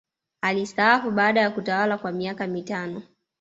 [0.41, 3.03] alistaafu baada ya kutawalakwa miaka mitano